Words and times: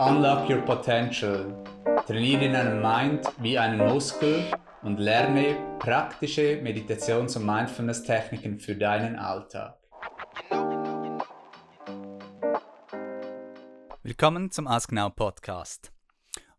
Unlock 0.00 0.48
Your 0.48 0.62
Potential. 0.62 1.62
Trainiere 2.06 2.50
deinen 2.50 2.80
Mind 2.80 3.20
wie 3.38 3.58
einen 3.58 3.86
Muskel 3.86 4.50
und 4.82 4.96
lerne 4.98 5.76
praktische 5.78 6.58
Meditations- 6.62 7.36
und 7.36 7.44
Mindfulness-Techniken 7.44 8.58
für 8.58 8.74
deinen 8.76 9.16
Alltag. 9.16 9.78
Willkommen 14.02 14.50
zum 14.50 14.66
Ask 14.66 14.90
Now 14.90 15.10
Podcast. 15.10 15.92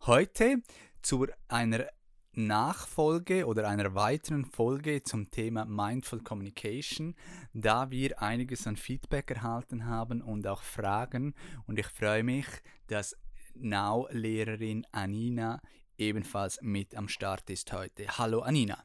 Heute 0.05 0.57
zu 1.01 1.25
einer 1.47 1.87
Nachfolge 2.33 3.47
oder 3.47 3.67
einer 3.67 3.95
weiteren 3.95 4.45
Folge 4.45 5.01
zum 5.01 5.31
Thema 5.31 5.65
Mindful 5.65 6.21
Communication, 6.21 7.15
da 7.53 7.89
wir 7.89 8.21
einiges 8.21 8.67
an 8.67 8.77
Feedback 8.77 9.31
erhalten 9.31 9.87
haben 9.87 10.21
und 10.21 10.45
auch 10.45 10.61
Fragen. 10.61 11.33
Und 11.65 11.79
ich 11.79 11.87
freue 11.87 12.23
mich, 12.23 12.45
dass 12.85 13.17
Now-Lehrerin 13.55 14.85
Anina 14.91 15.61
ebenfalls 15.97 16.59
mit 16.61 16.95
am 16.95 17.07
Start 17.07 17.49
ist 17.49 17.71
heute. 17.71 18.07
Hallo 18.17 18.41
Anina. 18.41 18.83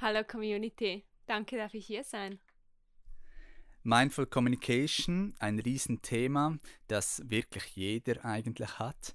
Hallo 0.00 0.24
Community, 0.24 1.04
danke, 1.26 1.56
darf 1.56 1.74
ich 1.74 1.86
hier 1.86 2.04
sein. 2.04 2.38
Mindful 3.82 4.26
Communication, 4.26 5.34
ein 5.38 5.58
Riesenthema, 5.58 6.58
das 6.86 7.22
wirklich 7.26 7.64
jeder 7.76 8.24
eigentlich 8.24 8.78
hat. 8.78 9.14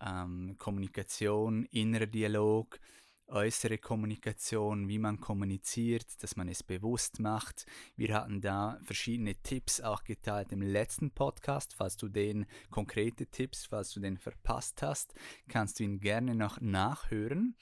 Ähm, 0.00 0.56
Kommunikation, 0.58 1.64
innerer 1.66 2.06
Dialog, 2.06 2.78
äußere 3.28 3.78
Kommunikation, 3.78 4.88
wie 4.88 4.98
man 4.98 5.20
kommuniziert, 5.20 6.22
dass 6.22 6.36
man 6.36 6.48
es 6.48 6.62
bewusst 6.62 7.20
macht. 7.20 7.66
Wir 7.96 8.14
hatten 8.14 8.40
da 8.40 8.78
verschiedene 8.82 9.34
Tipps 9.36 9.80
auch 9.80 10.04
geteilt 10.04 10.52
im 10.52 10.62
letzten 10.62 11.10
Podcast. 11.10 11.74
Falls 11.74 11.96
du 11.96 12.08
den 12.08 12.46
konkrete 12.70 13.26
Tipps, 13.26 13.66
falls 13.66 13.90
du 13.90 14.00
den 14.00 14.18
verpasst 14.18 14.82
hast, 14.82 15.14
kannst 15.48 15.78
du 15.78 15.84
ihn 15.84 16.00
gerne 16.00 16.34
noch 16.34 16.60
nachhören. 16.60 17.56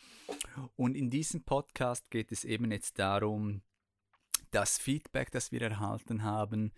Und 0.77 0.97
in 0.97 1.11
diesem 1.11 1.45
Podcast 1.45 2.11
geht 2.11 2.33
es 2.33 2.45
eben 2.45 2.71
jetzt 2.71 2.99
darum, 2.99 3.63
das 4.51 4.79
Feedback, 4.79 5.31
das 5.31 5.51
wir 5.51 5.63
erhalten 5.63 6.23
haben, 6.23 6.73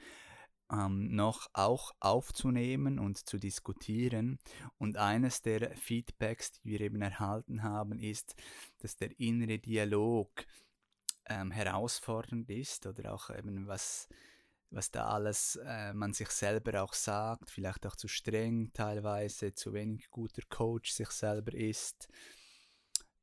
ähm, 0.70 1.14
noch 1.14 1.48
auch 1.52 1.92
aufzunehmen 2.00 2.98
und 2.98 3.18
zu 3.18 3.38
diskutieren. 3.38 4.38
Und 4.78 4.96
eines 4.96 5.42
der 5.42 5.76
Feedbacks, 5.76 6.52
die 6.52 6.64
wir 6.64 6.80
eben 6.80 7.02
erhalten 7.02 7.62
haben, 7.62 7.98
ist, 7.98 8.34
dass 8.78 8.96
der 8.96 9.18
innere 9.18 9.58
Dialog 9.58 10.30
ähm, 11.26 11.50
herausfordernd 11.50 12.50
ist 12.50 12.86
oder 12.86 13.14
auch 13.14 13.30
eben 13.30 13.66
was 13.66 14.08
was 14.74 14.90
da 14.90 15.06
alles 15.06 15.56
äh, 15.64 15.94
man 15.94 16.12
sich 16.12 16.28
selber 16.30 16.82
auch 16.82 16.94
sagt, 16.94 17.50
vielleicht 17.50 17.86
auch 17.86 17.96
zu 17.96 18.08
streng 18.08 18.72
teilweise, 18.72 19.54
zu 19.54 19.72
wenig 19.72 20.10
guter 20.10 20.42
Coach 20.48 20.90
sich 20.90 21.10
selber 21.10 21.54
ist, 21.54 22.08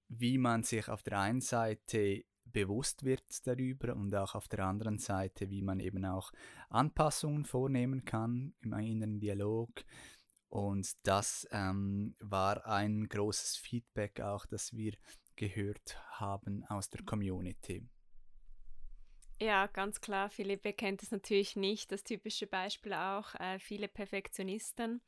wie 0.08 0.38
man 0.38 0.64
sich 0.64 0.88
auf 0.88 1.04
der 1.04 1.20
einen 1.20 1.42
Seite 1.42 2.24
bewusst 2.52 3.04
wird 3.04 3.48
darüber 3.48 3.96
und 3.96 4.14
auch 4.16 4.36
auf 4.36 4.48
der 4.48 4.66
anderen 4.66 4.98
Seite, 4.98 5.50
wie 5.50 5.62
man 5.62 5.80
eben 5.80 6.06
auch 6.06 6.32
Anpassungen 6.70 7.46
vornehmen 7.46 8.06
kann 8.06 8.54
im 8.62 8.74
inneren 8.74 9.20
Dialog. 9.20 9.70
Und 10.50 10.92
das 11.08 11.48
ähm, 11.52 12.16
war 12.20 12.66
ein 12.68 13.08
großes 13.08 13.56
Feedback 13.56 14.20
auch, 14.20 14.46
das 14.46 14.74
wir 14.74 14.94
gehört 15.36 15.98
haben 16.12 16.66
aus 16.66 16.90
der 16.90 17.04
Community. 17.04 17.88
Ja, 19.42 19.66
ganz 19.66 20.00
klar. 20.02 20.30
Philippe 20.30 20.72
kennt 20.72 21.02
es 21.02 21.10
natürlich 21.10 21.56
nicht. 21.56 21.92
Das 21.92 22.04
typische 22.04 22.46
Beispiel 22.46 22.94
auch, 22.94 23.34
äh, 23.40 23.58
viele 23.58 23.88
Perfektionisten. 23.88 25.02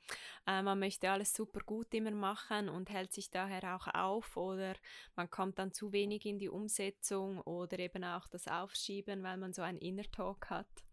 Äh, 0.48 0.64
man 0.64 0.80
möchte 0.80 1.12
alles 1.12 1.36
super 1.36 1.60
gut 1.60 1.94
immer 1.94 2.10
machen 2.10 2.68
und 2.68 2.90
hält 2.90 3.14
sich 3.14 3.30
daher 3.30 3.76
auch 3.76 3.88
auf 3.94 4.36
oder 4.36 4.74
man 5.16 5.30
kommt 5.30 5.60
dann 5.60 5.72
zu 5.72 5.92
wenig 5.94 6.26
in 6.26 6.40
die 6.40 6.50
Umsetzung 6.50 7.42
oder 7.42 7.78
eben 7.78 8.04
auch 8.04 8.26
das 8.28 8.48
Aufschieben, 8.48 9.22
weil 9.22 9.38
man 9.38 9.54
so 9.54 9.62
einen 9.62 9.78
Inner 9.78 10.10
Talk 10.12 10.50
hat. 10.50 10.84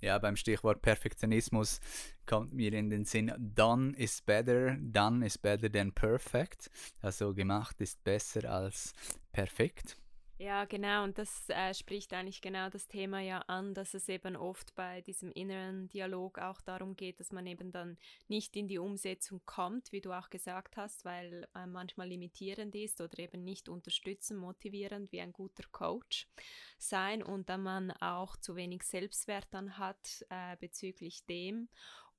Ja, 0.00 0.18
beim 0.18 0.34
Stichwort 0.34 0.82
Perfektionismus 0.82 1.78
kommt 2.26 2.52
mir 2.52 2.72
in 2.72 2.90
den 2.90 3.04
Sinn, 3.04 3.32
done 3.38 3.96
is 3.96 4.20
better, 4.20 4.76
done 4.80 5.24
is 5.24 5.38
better 5.38 5.70
than 5.70 5.92
perfect. 5.92 6.72
Also 7.02 7.34
gemacht 7.34 7.80
ist 7.80 8.02
besser 8.02 8.50
als 8.50 8.94
perfekt. 9.30 10.01
Ja, 10.42 10.64
genau, 10.64 11.04
und 11.04 11.18
das 11.18 11.48
äh, 11.50 11.72
spricht 11.72 12.12
eigentlich 12.12 12.42
genau 12.42 12.68
das 12.68 12.88
Thema 12.88 13.20
ja 13.20 13.42
an, 13.46 13.74
dass 13.74 13.94
es 13.94 14.08
eben 14.08 14.34
oft 14.34 14.74
bei 14.74 15.00
diesem 15.02 15.30
inneren 15.30 15.88
Dialog 15.88 16.40
auch 16.40 16.60
darum 16.60 16.96
geht, 16.96 17.20
dass 17.20 17.30
man 17.30 17.46
eben 17.46 17.70
dann 17.70 17.96
nicht 18.26 18.56
in 18.56 18.66
die 18.66 18.80
Umsetzung 18.80 19.40
kommt, 19.46 19.92
wie 19.92 20.00
du 20.00 20.10
auch 20.10 20.30
gesagt 20.30 20.76
hast, 20.76 21.04
weil 21.04 21.46
äh, 21.54 21.66
manchmal 21.66 22.08
limitierend 22.08 22.74
ist 22.74 23.00
oder 23.00 23.20
eben 23.20 23.44
nicht 23.44 23.68
unterstützend, 23.68 24.40
motivierend 24.40 25.12
wie 25.12 25.20
ein 25.20 25.32
guter 25.32 25.62
Coach 25.70 26.26
sein 26.76 27.22
und 27.22 27.48
dann 27.48 27.62
man 27.62 27.92
auch 28.00 28.36
zu 28.36 28.56
wenig 28.56 28.82
Selbstwert 28.82 29.46
dann 29.52 29.78
hat 29.78 30.26
äh, 30.28 30.56
bezüglich 30.58 31.24
dem 31.24 31.68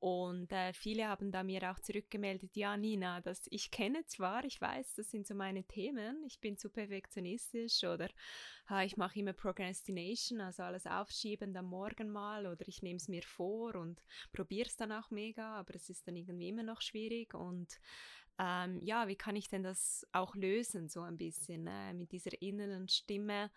und 0.03 0.51
äh, 0.51 0.73
viele 0.73 1.07
haben 1.07 1.31
da 1.31 1.43
mir 1.43 1.71
auch 1.71 1.79
zurückgemeldet, 1.79 2.57
ja 2.57 2.75
Nina, 2.75 3.21
das 3.21 3.47
ich 3.49 3.71
kenne 3.71 4.05
zwar, 4.05 4.43
ich 4.43 4.59
weiß, 4.59 4.95
das 4.95 5.09
sind 5.09 5.25
so 5.25 5.33
meine 5.33 5.63
Themen, 5.63 6.25
ich 6.25 6.41
bin 6.41 6.57
zu 6.57 6.69
perfektionistisch 6.69 7.85
oder 7.85 8.09
ha, 8.67 8.83
ich 8.83 8.97
mache 8.97 9.19
immer 9.19 9.31
Procrastination, 9.31 10.41
also 10.41 10.63
alles 10.63 10.87
aufschieben 10.87 11.53
dann 11.53 11.67
morgen 11.67 12.09
mal 12.09 12.47
oder 12.47 12.67
ich 12.67 12.81
nehme 12.81 12.97
es 12.97 13.07
mir 13.07 13.23
vor 13.23 13.75
und 13.75 14.03
probiere 14.33 14.67
es 14.67 14.75
dann 14.75 14.91
auch 14.91 15.09
mega, 15.09 15.55
aber 15.55 15.73
es 15.73 15.89
ist 15.89 16.05
dann 16.05 16.17
irgendwie 16.17 16.49
immer 16.49 16.63
noch 16.63 16.81
schwierig 16.81 17.33
und 17.33 17.79
ähm, 18.39 18.81
ja, 18.83 19.07
wie 19.07 19.15
kann 19.15 19.37
ich 19.37 19.47
denn 19.47 19.63
das 19.63 20.05
auch 20.11 20.35
lösen, 20.35 20.89
so 20.89 20.99
ein 20.99 21.15
bisschen 21.15 21.65
äh, 21.65 21.93
mit 21.93 22.11
dieser 22.11 22.41
inneren 22.41 22.89
Stimme? 22.89 23.51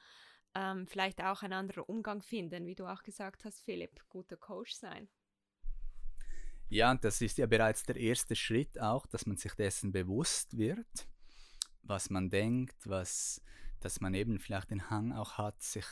Ähm, 0.55 0.87
vielleicht 0.87 1.21
auch 1.25 1.43
ein 1.43 1.53
anderer 1.53 1.89
Umgang 1.89 2.23
finden, 2.23 2.67
wie 2.67 2.77
du 2.77 2.87
auch 2.87 3.03
gesagt 3.03 3.45
hast, 3.45 3.63
Philipp, 3.63 4.01
guter 4.09 4.37
Coach 4.37 4.75
sein. 4.75 5.09
Ja, 6.69 6.91
und 6.91 7.05
das 7.05 7.21
ist 7.21 7.39
ja 7.39 7.47
bereits 7.47 7.85
der 7.85 7.97
erste 7.97 8.35
Schritt 8.35 8.81
auch, 8.81 9.07
dass 9.07 9.27
man 9.27 9.37
sich 9.37 9.55
dessen 9.55 9.93
bewusst 9.93 10.57
wird, 10.57 11.09
was 11.83 12.11
man 12.11 12.29
denkt, 12.29 12.77
was, 12.85 13.41
dass 13.81 14.01
man 14.01 14.15
eben 14.15 14.41
vielleicht 14.41 14.71
den 14.71 14.91
Hang 14.91 15.13
auch 15.13 15.39
hat, 15.39 15.63
sich 15.63 15.87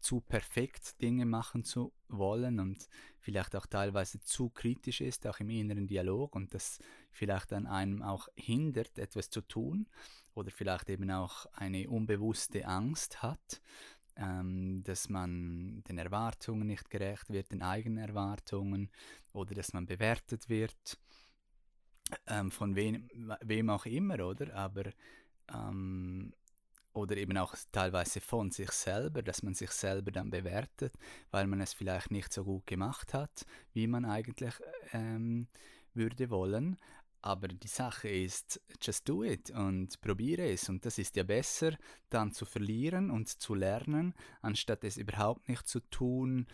zu 0.00 0.20
perfekt 0.20 1.00
Dinge 1.00 1.26
machen 1.26 1.64
zu 1.64 1.92
wollen 2.08 2.58
und 2.58 2.88
vielleicht 3.18 3.54
auch 3.54 3.66
teilweise 3.66 4.20
zu 4.20 4.50
kritisch 4.50 5.00
ist, 5.00 5.26
auch 5.26 5.40
im 5.40 5.50
inneren 5.50 5.86
Dialog 5.86 6.34
und 6.34 6.54
das 6.54 6.78
vielleicht 7.10 7.52
an 7.52 7.66
einem 7.66 8.02
auch 8.02 8.28
hindert, 8.34 8.98
etwas 8.98 9.30
zu 9.30 9.42
tun 9.42 9.88
oder 10.34 10.50
vielleicht 10.50 10.88
eben 10.90 11.10
auch 11.10 11.46
eine 11.52 11.88
unbewusste 11.88 12.66
Angst 12.66 13.22
hat, 13.22 13.60
ähm, 14.20 14.82
dass 14.84 15.08
man 15.08 15.82
den 15.88 15.98
Erwartungen 15.98 16.66
nicht 16.66 16.90
gerecht 16.90 17.30
wird, 17.30 17.50
den 17.52 17.62
eigenen 17.62 17.98
Erwartungen 17.98 18.90
oder 19.32 19.54
dass 19.54 19.72
man 19.72 19.86
bewertet 19.86 20.48
wird 20.48 20.98
ähm, 22.26 22.50
von 22.50 22.76
wem, 22.76 23.08
wem 23.42 23.70
auch 23.70 23.86
immer, 23.86 24.24
oder? 24.24 24.54
Aber 24.54 24.84
ähm, 25.52 26.32
oder 26.92 27.16
eben 27.16 27.36
auch 27.38 27.54
teilweise 27.70 28.20
von 28.20 28.50
sich 28.50 28.70
selber, 28.72 29.22
dass 29.22 29.42
man 29.42 29.54
sich 29.54 29.70
selber 29.70 30.10
dann 30.10 30.30
bewertet, 30.30 30.92
weil 31.30 31.46
man 31.46 31.60
es 31.60 31.72
vielleicht 31.72 32.10
nicht 32.10 32.32
so 32.32 32.44
gut 32.44 32.66
gemacht 32.66 33.14
hat, 33.14 33.46
wie 33.72 33.86
man 33.86 34.04
eigentlich 34.04 34.54
ähm, 34.92 35.46
würde 35.94 36.30
wollen. 36.30 36.76
Aber 37.22 37.48
die 37.48 37.68
Sache 37.68 38.08
ist, 38.08 38.60
just 38.80 39.08
do 39.08 39.22
it 39.22 39.50
und 39.50 40.00
probiere 40.00 40.50
es. 40.50 40.68
Und 40.68 40.86
das 40.86 40.98
ist 40.98 41.16
ja 41.16 41.22
besser, 41.22 41.76
dann 42.08 42.32
zu 42.32 42.46
verlieren 42.46 43.10
und 43.10 43.28
zu 43.28 43.54
lernen, 43.54 44.14
anstatt 44.40 44.84
es 44.84 44.96
überhaupt 44.96 45.48
nicht 45.48 45.68
zu 45.68 45.80
tun. 45.80 46.46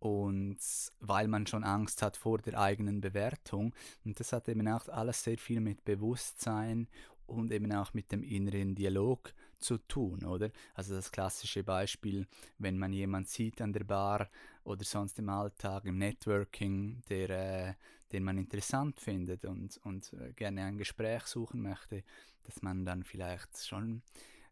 Und 0.00 0.58
weil 1.00 1.28
man 1.28 1.46
schon 1.46 1.64
Angst 1.64 2.02
hat 2.02 2.16
vor 2.16 2.38
der 2.38 2.58
eigenen 2.58 3.00
Bewertung. 3.00 3.74
Und 4.04 4.18
das 4.18 4.32
hat 4.32 4.48
eben 4.48 4.66
auch 4.68 4.88
alles 4.88 5.22
sehr 5.22 5.38
viel 5.38 5.60
mit 5.60 5.84
Bewusstsein 5.84 6.88
und 7.26 7.52
eben 7.52 7.72
auch 7.72 7.94
mit 7.94 8.10
dem 8.10 8.22
inneren 8.22 8.74
Dialog 8.74 9.32
zu 9.58 9.78
tun, 9.78 10.24
oder? 10.24 10.50
Also 10.74 10.94
das 10.94 11.10
klassische 11.10 11.64
Beispiel, 11.64 12.26
wenn 12.58 12.78
man 12.78 12.92
jemand 12.92 13.28
sieht 13.28 13.60
an 13.60 13.72
der 13.72 13.84
Bar 13.84 14.28
oder 14.64 14.84
sonst 14.84 15.18
im 15.18 15.28
Alltag, 15.28 15.84
im 15.84 15.98
Networking, 15.98 17.02
der, 17.08 17.30
äh, 17.30 17.74
den 18.12 18.24
man 18.24 18.38
interessant 18.38 19.00
findet 19.00 19.44
und, 19.44 19.78
und 19.84 20.12
äh, 20.14 20.32
gerne 20.32 20.64
ein 20.64 20.78
Gespräch 20.78 21.24
suchen 21.24 21.62
möchte, 21.62 22.04
dass 22.44 22.62
man 22.62 22.84
dann 22.84 23.02
vielleicht 23.02 23.66
schon 23.66 24.02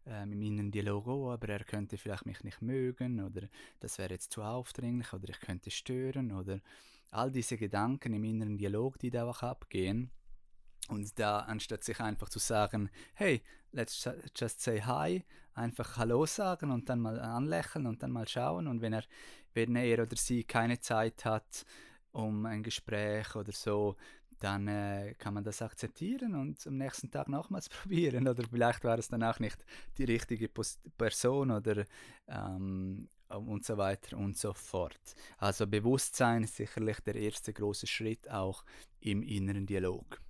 ähm, 0.05 0.31
im 0.31 0.41
inneren 0.41 0.71
Dialog, 0.71 1.07
oh, 1.07 1.31
aber 1.31 1.49
er 1.49 1.63
könnte 1.63 1.97
vielleicht 1.97 2.25
mich 2.25 2.43
nicht 2.43 2.61
mögen 2.61 3.19
oder 3.19 3.47
das 3.79 3.97
wäre 3.97 4.13
jetzt 4.13 4.31
zu 4.31 4.41
aufdringlich 4.41 5.11
oder 5.13 5.29
ich 5.29 5.39
könnte 5.39 5.71
stören 5.71 6.31
oder 6.31 6.61
all 7.11 7.31
diese 7.31 7.57
Gedanken 7.57 8.13
im 8.13 8.23
inneren 8.23 8.57
Dialog, 8.57 8.99
die 8.99 9.09
da 9.09 9.25
auch 9.25 9.41
abgehen, 9.43 10.11
und 10.87 11.17
da, 11.19 11.39
anstatt 11.39 11.83
sich 11.83 11.99
einfach 11.99 12.29
zu 12.29 12.39
sagen, 12.39 12.89
hey, 13.13 13.41
let's 13.71 14.09
just 14.35 14.61
say 14.61 14.81
hi, 14.81 15.23
einfach 15.53 15.97
Hallo 15.97 16.25
sagen 16.25 16.71
und 16.71 16.89
dann 16.89 16.99
mal 16.99 17.19
anlächeln 17.19 17.85
und 17.85 18.01
dann 18.03 18.11
mal 18.11 18.27
schauen. 18.27 18.67
Und 18.67 18.81
wenn 18.81 18.93
er, 18.93 19.03
wenn 19.53 19.75
er 19.75 20.03
oder 20.03 20.15
sie 20.15 20.43
keine 20.43 20.79
Zeit 20.79 21.25
hat, 21.25 21.65
um 22.11 22.45
ein 22.45 22.63
Gespräch 22.63 23.35
oder 23.35 23.51
so, 23.51 23.95
dann 24.39 24.67
äh, 24.67 25.15
kann 25.17 25.33
man 25.33 25.43
das 25.43 25.61
akzeptieren 25.61 26.35
und 26.35 26.65
am 26.67 26.77
nächsten 26.77 27.09
Tag 27.09 27.27
nochmals 27.27 27.69
probieren. 27.69 28.27
Oder 28.27 28.43
vielleicht 28.43 28.83
war 28.83 28.97
es 28.99 29.07
dann 29.07 29.23
auch 29.23 29.39
nicht 29.39 29.65
die 29.97 30.05
richtige 30.05 30.49
Person 30.97 31.51
oder 31.51 31.85
ähm, 32.27 33.09
und 33.29 33.65
so 33.65 33.77
weiter 33.77 34.17
und 34.17 34.37
so 34.37 34.53
fort. 34.53 35.15
Also 35.37 35.67
Bewusstsein 35.67 36.43
ist 36.43 36.55
sicherlich 36.55 36.99
der 37.01 37.15
erste 37.15 37.51
große 37.51 37.87
Schritt 37.87 38.29
auch 38.29 38.63
im 39.01 39.21
inneren 39.21 39.65
Dialog. 39.65 40.21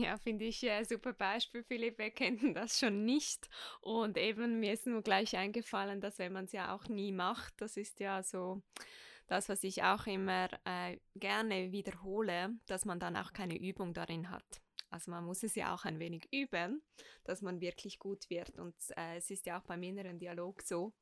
Ja, 0.00 0.16
finde 0.16 0.46
ich 0.46 0.68
ein 0.68 0.86
super 0.86 1.12
Beispiel, 1.12 1.62
Philipp. 1.62 1.98
Wir 1.98 2.10
kennen 2.10 2.54
das 2.54 2.78
schon 2.78 3.04
nicht. 3.04 3.50
Und 3.82 4.16
eben 4.16 4.58
mir 4.58 4.72
ist 4.72 4.86
nur 4.86 5.02
gleich 5.02 5.36
eingefallen, 5.36 6.00
dass 6.00 6.18
wenn 6.18 6.32
man 6.32 6.46
es 6.46 6.52
ja 6.52 6.74
auch 6.74 6.88
nie 6.88 7.12
macht, 7.12 7.60
das 7.60 7.76
ist 7.76 8.00
ja 8.00 8.22
so 8.22 8.62
das, 9.26 9.50
was 9.50 9.62
ich 9.62 9.82
auch 9.82 10.06
immer 10.06 10.48
äh, 10.64 10.96
gerne 11.16 11.70
wiederhole, 11.72 12.50
dass 12.66 12.86
man 12.86 12.98
dann 12.98 13.14
auch 13.14 13.34
keine 13.34 13.58
Übung 13.58 13.92
darin 13.92 14.30
hat. 14.30 14.62
Also 14.88 15.10
man 15.10 15.24
muss 15.24 15.42
es 15.42 15.54
ja 15.54 15.74
auch 15.74 15.84
ein 15.84 15.98
wenig 15.98 16.32
üben, 16.32 16.82
dass 17.24 17.42
man 17.42 17.60
wirklich 17.60 17.98
gut 17.98 18.30
wird. 18.30 18.58
Und 18.58 18.74
äh, 18.96 19.18
es 19.18 19.30
ist 19.30 19.44
ja 19.44 19.60
auch 19.60 19.64
beim 19.64 19.82
inneren 19.82 20.18
Dialog 20.18 20.62
so, 20.62 20.94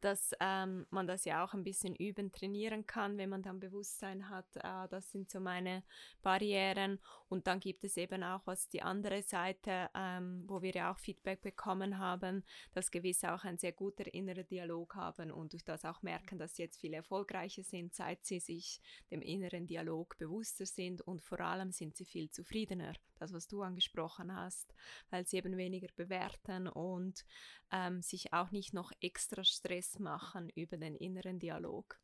dass 0.00 0.32
ähm, 0.40 0.86
man 0.90 1.06
das 1.06 1.24
ja 1.24 1.44
auch 1.44 1.54
ein 1.54 1.64
bisschen 1.64 1.94
üben, 1.94 2.32
trainieren 2.32 2.86
kann, 2.86 3.18
wenn 3.18 3.30
man 3.30 3.42
dann 3.42 3.60
Bewusstsein 3.60 4.28
hat. 4.28 4.46
Äh, 4.56 4.88
das 4.88 5.10
sind 5.10 5.30
so 5.30 5.40
meine 5.40 5.82
Barrieren. 6.22 6.98
Und 7.28 7.46
dann 7.46 7.60
gibt 7.60 7.84
es 7.84 7.96
eben 7.96 8.22
auch 8.22 8.42
was 8.46 8.68
die 8.68 8.82
andere 8.82 9.22
Seite, 9.22 9.90
ähm, 9.94 10.44
wo 10.46 10.62
wir 10.62 10.72
ja 10.72 10.92
auch 10.92 10.98
Feedback 10.98 11.42
bekommen 11.42 11.98
haben, 11.98 12.44
dass 12.72 12.90
gewiss 12.90 13.24
auch 13.24 13.44
ein 13.44 13.58
sehr 13.58 13.72
guter 13.72 14.12
innerer 14.12 14.44
Dialog 14.44 14.94
haben 14.94 15.30
und 15.30 15.52
durch 15.52 15.64
das 15.64 15.84
auch 15.84 16.02
merken, 16.02 16.38
dass 16.38 16.56
sie 16.56 16.62
jetzt 16.62 16.80
viel 16.80 16.94
erfolgreicher 16.94 17.62
sind, 17.62 17.94
seit 17.94 18.24
sie 18.24 18.40
sich 18.40 18.80
dem 19.10 19.22
inneren 19.22 19.66
Dialog 19.66 20.16
bewusster 20.18 20.66
sind 20.66 21.02
und 21.02 21.22
vor 21.22 21.40
allem 21.40 21.72
sind 21.72 21.96
sie 21.96 22.04
viel 22.04 22.30
zufriedener. 22.30 22.94
Das, 23.18 23.32
was 23.32 23.48
du 23.48 23.62
angesprochen 23.62 24.34
hast, 24.34 24.72
weil 25.10 25.26
sie 25.26 25.38
eben 25.38 25.56
weniger 25.56 25.88
bewerten 25.96 26.68
und 26.68 27.24
ähm, 27.72 28.00
sich 28.00 28.32
auch 28.32 28.52
nicht 28.52 28.74
noch 28.74 28.92
extra 29.00 29.42
Stress 29.42 29.87
machen 29.98 30.50
über 30.54 30.76
den 30.76 30.94
inneren 30.94 31.38
Dialog. 31.38 32.00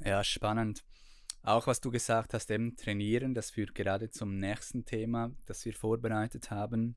Ja, 0.00 0.24
spannend. 0.24 0.84
Auch 1.42 1.66
was 1.66 1.80
du 1.80 1.90
gesagt 1.90 2.32
hast, 2.32 2.50
eben 2.50 2.74
trainieren, 2.76 3.34
das 3.34 3.50
führt 3.50 3.74
gerade 3.74 4.10
zum 4.10 4.38
nächsten 4.38 4.84
Thema, 4.84 5.30
das 5.44 5.64
wir 5.64 5.74
vorbereitet 5.74 6.50
haben. 6.50 6.96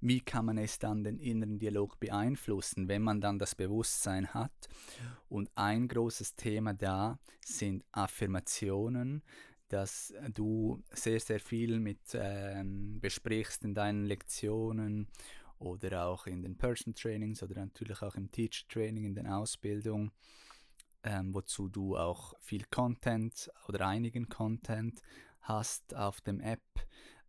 Wie 0.00 0.20
kann 0.20 0.46
man 0.46 0.58
es 0.58 0.78
dann 0.78 1.04
den 1.04 1.18
inneren 1.18 1.58
Dialog 1.58 1.98
beeinflussen, 2.00 2.88
wenn 2.88 3.02
man 3.02 3.20
dann 3.20 3.38
das 3.38 3.54
Bewusstsein 3.54 4.32
hat? 4.32 4.68
Und 5.28 5.50
ein 5.54 5.88
großes 5.88 6.34
Thema 6.36 6.72
da 6.74 7.18
sind 7.44 7.84
Affirmationen, 7.92 9.22
dass 9.68 10.14
du 10.32 10.82
sehr, 10.92 11.20
sehr 11.20 11.40
viel 11.40 11.80
mit 11.80 12.00
ähm, 12.14 13.00
besprichst 13.00 13.64
in 13.64 13.74
deinen 13.74 14.04
Lektionen 14.04 15.08
oder 15.58 16.06
auch 16.06 16.26
in 16.26 16.42
den 16.42 16.56
Person 16.56 16.94
Trainings 16.94 17.42
oder 17.42 17.60
natürlich 17.60 18.02
auch 18.02 18.14
im 18.14 18.30
Teacher 18.30 18.66
Training, 18.68 19.04
in 19.04 19.14
den 19.14 19.26
Ausbildungen, 19.26 20.12
ähm, 21.02 21.34
wozu 21.34 21.68
du 21.68 21.96
auch 21.96 22.34
viel 22.40 22.64
Content 22.64 23.50
oder 23.68 23.86
einigen 23.86 24.28
Content 24.28 25.00
hast 25.40 25.94
auf 25.94 26.20
dem 26.20 26.40
App, 26.40 26.64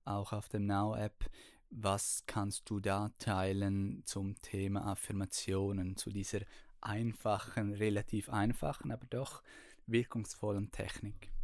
auch 0.04 0.34
auf 0.34 0.50
dem 0.50 0.66
Now 0.66 0.96
App. 0.96 1.30
Was 1.70 2.24
kannst 2.26 2.70
du 2.70 2.80
da 2.80 3.12
teilen 3.20 4.02
zum 4.06 4.42
Thema 4.42 4.86
Affirmationen, 4.86 5.98
zu 5.98 6.12
dieser 6.12 6.40
einfachen, 6.82 7.74
relativ 7.74 8.30
einfachen, 8.30 8.92
aber 8.92 9.06
doch 9.08 9.44
wirkungsvollen 9.86 10.72
Technik? 10.72 11.37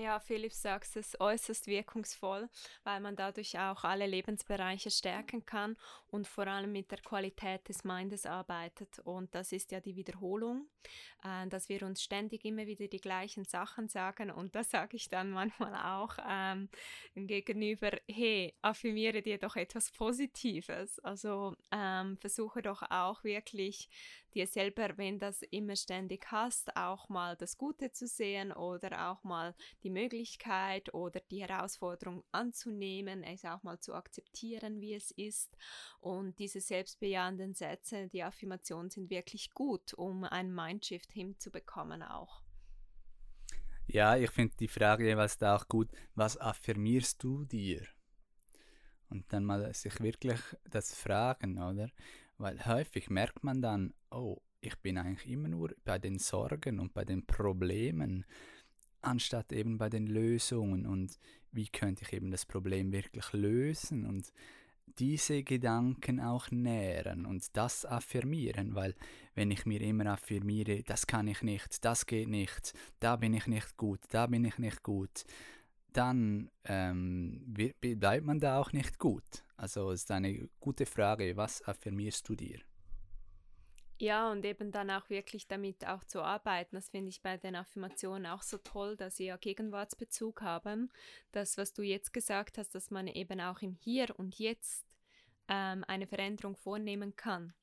Ja, 0.00 0.20
Philipp 0.20 0.52
sagt 0.52 0.94
es 0.94 1.18
äußerst 1.20 1.66
wirkungsvoll, 1.66 2.48
weil 2.84 3.00
man 3.00 3.16
dadurch 3.16 3.58
auch 3.58 3.82
alle 3.82 4.06
Lebensbereiche 4.06 4.92
stärken 4.92 5.44
kann 5.44 5.76
und 6.06 6.28
vor 6.28 6.46
allem 6.46 6.70
mit 6.70 6.92
der 6.92 7.00
Qualität 7.00 7.68
des 7.68 7.82
Mindes 7.82 8.24
arbeitet. 8.24 9.00
Und 9.00 9.34
das 9.34 9.50
ist 9.50 9.72
ja 9.72 9.80
die 9.80 9.96
Wiederholung, 9.96 10.68
äh, 11.24 11.48
dass 11.48 11.68
wir 11.68 11.82
uns 11.82 12.00
ständig 12.00 12.44
immer 12.44 12.64
wieder 12.68 12.86
die 12.86 13.00
gleichen 13.00 13.44
Sachen 13.44 13.88
sagen. 13.88 14.30
Und 14.30 14.54
das 14.54 14.70
sage 14.70 14.96
ich 14.96 15.08
dann 15.08 15.30
manchmal 15.30 15.74
auch 15.74 16.16
ähm, 16.24 16.68
gegenüber, 17.16 17.90
hey, 18.08 18.54
affirmiere 18.62 19.20
dir 19.20 19.38
doch 19.38 19.56
etwas 19.56 19.90
Positives. 19.90 21.00
Also 21.00 21.56
ähm, 21.72 22.16
versuche 22.18 22.62
doch 22.62 22.82
auch 22.88 23.24
wirklich 23.24 23.88
dir 24.34 24.46
selber, 24.46 24.96
wenn 24.96 25.18
das 25.18 25.42
immer 25.42 25.74
ständig 25.74 26.30
hast, 26.30 26.76
auch 26.76 27.08
mal 27.08 27.36
das 27.36 27.58
Gute 27.58 27.90
zu 27.90 28.06
sehen 28.06 28.52
oder 28.52 29.10
auch 29.10 29.24
mal 29.24 29.54
die 29.82 29.87
Möglichkeit 29.90 30.92
oder 30.94 31.20
die 31.30 31.42
Herausforderung 31.42 32.24
anzunehmen, 32.32 33.22
es 33.22 33.44
auch 33.44 33.62
mal 33.62 33.78
zu 33.80 33.94
akzeptieren, 33.94 34.80
wie 34.80 34.94
es 34.94 35.10
ist. 35.12 35.56
Und 36.00 36.38
diese 36.38 36.60
selbstbejahenden 36.60 37.54
Sätze, 37.54 38.08
die 38.08 38.22
Affirmationen 38.22 38.90
sind 38.90 39.10
wirklich 39.10 39.52
gut, 39.54 39.94
um 39.94 40.24
einen 40.24 40.54
Mindshift 40.54 41.12
hinzubekommen 41.12 42.02
auch. 42.02 42.42
Ja, 43.86 44.16
ich 44.16 44.30
finde 44.30 44.54
die 44.60 44.68
Frage 44.68 45.06
jeweils 45.06 45.38
da 45.38 45.56
auch 45.56 45.66
gut, 45.66 45.90
was 46.14 46.38
affirmierst 46.38 47.22
du 47.22 47.44
dir? 47.46 47.86
Und 49.08 49.32
dann 49.32 49.44
mal 49.44 49.72
sich 49.72 49.98
wirklich 50.00 50.38
das 50.68 50.94
fragen, 50.94 51.56
oder? 51.56 51.88
Weil 52.36 52.64
häufig 52.66 53.08
merkt 53.08 53.42
man 53.42 53.62
dann, 53.62 53.94
oh, 54.10 54.42
ich 54.60 54.76
bin 54.80 54.98
eigentlich 54.98 55.30
immer 55.30 55.48
nur 55.48 55.74
bei 55.84 55.98
den 55.98 56.18
Sorgen 56.18 56.80
und 56.80 56.92
bei 56.92 57.04
den 57.04 57.26
Problemen, 57.26 58.26
anstatt 59.00 59.52
eben 59.52 59.78
bei 59.78 59.88
den 59.88 60.06
Lösungen 60.06 60.86
und 60.86 61.18
wie 61.52 61.68
könnte 61.68 62.04
ich 62.04 62.12
eben 62.12 62.30
das 62.30 62.46
Problem 62.46 62.92
wirklich 62.92 63.32
lösen 63.32 64.04
und 64.04 64.32
diese 64.98 65.42
Gedanken 65.42 66.20
auch 66.20 66.50
nähren 66.50 67.26
und 67.26 67.56
das 67.56 67.84
affirmieren, 67.84 68.74
weil 68.74 68.94
wenn 69.34 69.50
ich 69.50 69.66
mir 69.66 69.80
immer 69.80 70.06
affirmiere, 70.06 70.82
das 70.82 71.06
kann 71.06 71.28
ich 71.28 71.42
nicht, 71.42 71.84
das 71.84 72.06
geht 72.06 72.28
nicht, 72.28 72.74
da 73.00 73.16
bin 73.16 73.34
ich 73.34 73.46
nicht 73.46 73.76
gut, 73.76 74.00
da 74.10 74.26
bin 74.26 74.44
ich 74.44 74.58
nicht 74.58 74.82
gut, 74.82 75.24
dann 75.92 76.50
ähm, 76.64 77.42
bleibt 77.80 78.24
man 78.24 78.40
da 78.40 78.58
auch 78.58 78.72
nicht 78.72 78.98
gut. 78.98 79.44
Also 79.56 79.90
ist 79.90 80.10
eine 80.10 80.48
gute 80.60 80.86
Frage, 80.86 81.36
was 81.36 81.66
affirmierst 81.66 82.28
du 82.28 82.36
dir? 82.36 82.60
Ja, 84.00 84.30
und 84.30 84.44
eben 84.44 84.70
dann 84.70 84.90
auch 84.90 85.10
wirklich 85.10 85.48
damit 85.48 85.84
auch 85.86 86.04
zu 86.04 86.22
arbeiten. 86.22 86.76
Das 86.76 86.88
finde 86.88 87.08
ich 87.08 87.20
bei 87.20 87.36
den 87.36 87.56
Affirmationen 87.56 88.26
auch 88.26 88.42
so 88.42 88.58
toll, 88.58 88.96
dass 88.96 89.16
sie 89.16 89.26
ja 89.26 89.36
Gegenwartsbezug 89.36 90.40
haben. 90.40 90.92
Das, 91.32 91.58
was 91.58 91.72
du 91.72 91.82
jetzt 91.82 92.12
gesagt 92.12 92.58
hast, 92.58 92.76
dass 92.76 92.92
man 92.92 93.08
eben 93.08 93.40
auch 93.40 93.60
im 93.60 93.74
Hier 93.74 94.14
und 94.16 94.38
Jetzt 94.38 94.86
ähm, 95.48 95.84
eine 95.88 96.06
Veränderung 96.06 96.54
vornehmen 96.54 97.16
kann 97.16 97.54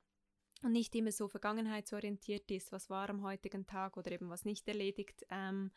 und 0.62 0.72
nicht 0.72 0.94
immer 0.94 1.12
so 1.12 1.28
vergangenheitsorientiert 1.28 2.50
ist, 2.50 2.70
was 2.70 2.90
war 2.90 3.08
am 3.08 3.22
heutigen 3.22 3.66
Tag 3.66 3.96
oder 3.96 4.12
eben 4.12 4.28
was 4.28 4.44
nicht 4.44 4.68
erledigt 4.68 5.24
ähm, 5.30 5.70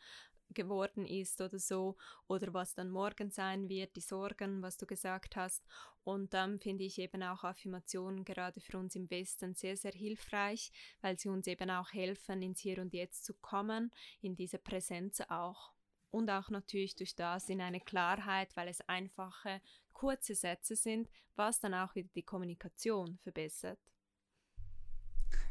geworden 0.54 1.06
ist 1.06 1.40
oder 1.40 1.58
so 1.58 1.96
oder 2.28 2.52
was 2.54 2.74
dann 2.74 2.90
morgen 2.90 3.30
sein 3.30 3.68
wird, 3.68 3.96
die 3.96 4.00
Sorgen, 4.00 4.62
was 4.62 4.76
du 4.76 4.86
gesagt 4.86 5.36
hast. 5.36 5.64
Und 6.04 6.34
dann 6.34 6.58
finde 6.58 6.84
ich 6.84 6.98
eben 6.98 7.22
auch 7.22 7.44
Affirmationen 7.44 8.24
gerade 8.24 8.60
für 8.60 8.78
uns 8.78 8.96
im 8.96 9.10
Westen 9.10 9.54
sehr, 9.54 9.76
sehr 9.76 9.92
hilfreich, 9.92 10.72
weil 11.00 11.18
sie 11.18 11.28
uns 11.28 11.46
eben 11.46 11.70
auch 11.70 11.92
helfen, 11.92 12.42
ins 12.42 12.60
Hier 12.60 12.80
und 12.80 12.94
Jetzt 12.94 13.24
zu 13.24 13.34
kommen, 13.34 13.90
in 14.20 14.34
diese 14.34 14.58
Präsenz 14.58 15.20
auch. 15.28 15.72
Und 16.10 16.28
auch 16.30 16.50
natürlich 16.50 16.96
durch 16.96 17.14
das 17.14 17.48
in 17.48 17.60
eine 17.60 17.80
Klarheit, 17.80 18.56
weil 18.56 18.68
es 18.68 18.80
einfache, 18.88 19.60
kurze 19.92 20.34
Sätze 20.34 20.74
sind, 20.74 21.08
was 21.36 21.60
dann 21.60 21.74
auch 21.74 21.94
wieder 21.94 22.08
die 22.14 22.24
Kommunikation 22.24 23.18
verbessert 23.18 23.78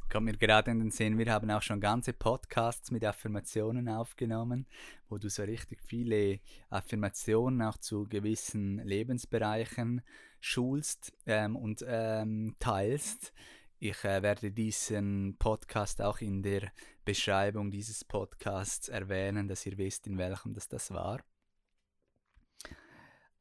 kommt 0.09 0.25
mir 0.25 0.37
gerade 0.37 0.71
in 0.71 0.79
den 0.79 0.91
Sinn, 0.91 1.17
wir 1.17 1.31
haben 1.31 1.51
auch 1.51 1.61
schon 1.61 1.79
ganze 1.79 2.13
Podcasts 2.13 2.89
mit 2.91 3.05
Affirmationen 3.05 3.87
aufgenommen, 3.87 4.65
wo 5.07 5.17
du 5.17 5.29
so 5.29 5.43
richtig 5.43 5.81
viele 5.83 6.39
Affirmationen 6.69 7.61
auch 7.61 7.77
zu 7.77 8.05
gewissen 8.07 8.79
Lebensbereichen 8.79 10.01
schulst 10.39 11.13
ähm, 11.25 11.55
und 11.55 11.85
ähm, 11.87 12.55
teilst. 12.59 13.33
Ich 13.79 14.03
äh, 14.03 14.23
werde 14.23 14.51
diesen 14.51 15.37
Podcast 15.37 16.01
auch 16.01 16.19
in 16.21 16.41
der 16.41 16.71
Beschreibung 17.05 17.71
dieses 17.71 18.03
Podcasts 18.03 18.89
erwähnen, 18.89 19.47
dass 19.47 19.65
ihr 19.65 19.77
wisst, 19.77 20.07
in 20.07 20.17
welchem 20.17 20.53
das, 20.53 20.67
das 20.67 20.91
war. 20.91 21.21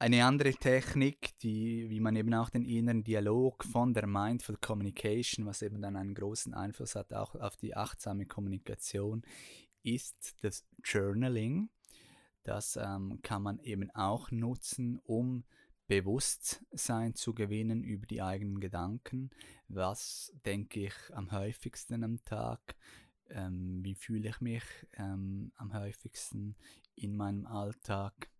Eine 0.00 0.24
andere 0.24 0.52
Technik, 0.52 1.36
die, 1.40 1.90
wie 1.90 1.98
man 1.98 2.14
eben 2.14 2.32
auch 2.32 2.50
den 2.50 2.64
inneren 2.64 3.02
Dialog 3.02 3.64
von 3.64 3.94
der 3.94 4.06
Mindful 4.06 4.56
Communication, 4.56 5.44
was 5.44 5.60
eben 5.62 5.82
dann 5.82 5.96
einen 5.96 6.14
großen 6.14 6.54
Einfluss 6.54 6.94
hat 6.94 7.12
auch 7.12 7.34
auf 7.34 7.56
die 7.56 7.74
achtsame 7.74 8.24
Kommunikation, 8.26 9.22
ist 9.82 10.36
das 10.42 10.64
Journaling. 10.84 11.68
Das 12.44 12.76
ähm, 12.76 13.18
kann 13.22 13.42
man 13.42 13.58
eben 13.58 13.90
auch 13.90 14.30
nutzen, 14.30 15.00
um 15.02 15.42
Bewusstsein 15.88 17.16
zu 17.16 17.34
gewinnen 17.34 17.82
über 17.82 18.06
die 18.06 18.22
eigenen 18.22 18.60
Gedanken. 18.60 19.30
Was 19.66 20.32
denke 20.46 20.86
ich 20.86 20.94
am 21.12 21.32
häufigsten 21.32 22.04
am 22.04 22.22
Tag? 22.24 22.76
Ähm, 23.30 23.80
wie 23.82 23.96
fühle 23.96 24.28
ich 24.28 24.40
mich 24.40 24.62
ähm, 24.92 25.50
am 25.56 25.72
häufigsten 25.74 26.54
in 26.94 27.16
meinem 27.16 27.46
Alltag. 27.46 28.30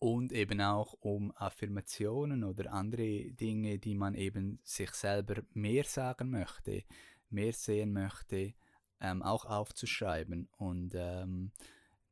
Und 0.00 0.32
eben 0.32 0.60
auch 0.60 0.92
um 1.00 1.32
Affirmationen 1.34 2.44
oder 2.44 2.72
andere 2.72 3.32
Dinge, 3.32 3.78
die 3.78 3.96
man 3.96 4.14
eben 4.14 4.60
sich 4.62 4.90
selber 4.92 5.42
mehr 5.54 5.84
sagen 5.84 6.30
möchte, 6.30 6.84
mehr 7.30 7.52
sehen 7.52 7.92
möchte, 7.92 8.54
ähm, 9.00 9.22
auch 9.22 9.44
aufzuschreiben 9.44 10.48
und 10.56 10.94
ähm, 10.94 11.52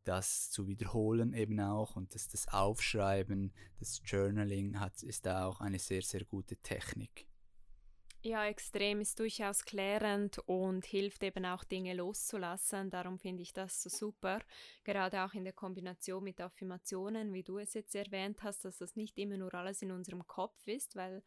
das 0.07 0.51
zu 0.51 0.69
wiederholen 0.69 1.33
eben 1.33 1.61
auch 1.61 1.97
und 1.97 2.15
das, 2.15 2.29
das 2.29 2.49
Aufschreiben, 2.49 3.53
das 3.79 4.01
Journaling 4.05 4.79
hat, 4.79 5.03
ist 5.03 5.27
da 5.27 5.47
auch 5.47 5.61
eine 5.61 5.79
sehr, 5.79 6.03
sehr 6.03 6.25
gute 6.25 6.57
Technik. 6.57 7.27
Ja, 8.27 8.45
extrem 8.45 9.01
ist 9.01 9.21
durchaus 9.21 9.65
klärend 9.65 10.41
und 10.47 10.85
hilft 10.85 11.23
eben 11.23 11.47
auch 11.47 11.63
Dinge 11.63 11.95
loszulassen. 11.95 12.91
Darum 12.91 13.21
finde 13.21 13.45
ich 13.45 13.53
das 13.53 13.81
so 13.81 13.89
super. 13.89 14.41
Gerade 14.83 15.23
auch 15.23 15.33
in 15.35 15.45
der 15.45 15.53
Kombination 15.53 16.25
mit 16.25 16.41
Affirmationen, 16.41 17.33
wie 17.33 17.45
du 17.45 17.59
es 17.59 17.75
jetzt 17.75 17.95
erwähnt 17.95 18.43
hast, 18.43 18.65
dass 18.65 18.79
das 18.79 18.97
nicht 18.97 19.17
immer 19.17 19.37
nur 19.37 19.55
alles 19.55 19.81
in 19.81 19.93
unserem 19.93 20.27
Kopf 20.27 20.67
ist, 20.67 20.97
weil 20.97 21.23